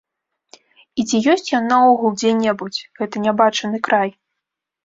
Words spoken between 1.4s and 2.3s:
ён наогул